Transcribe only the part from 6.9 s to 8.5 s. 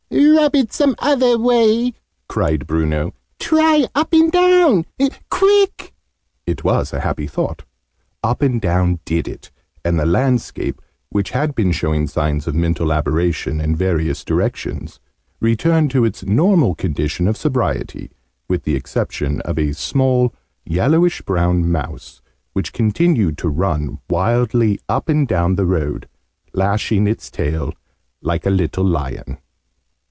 a happy thought. Up